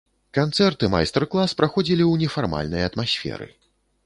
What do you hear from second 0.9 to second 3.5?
майстар-клас праходзілі ў нефармальнай атмасферы.